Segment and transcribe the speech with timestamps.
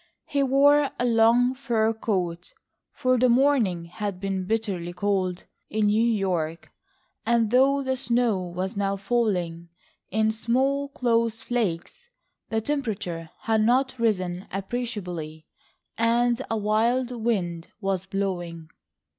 [0.25, 2.55] He wore a long fur coat,
[2.91, 6.71] for the morning had been bitterly cold in New York,
[7.23, 9.69] and though the snow was now falling
[10.09, 12.09] in small close flakes,
[12.49, 15.45] the temperature had not risen appreciably,
[15.99, 18.69] and a wild wind was blowing.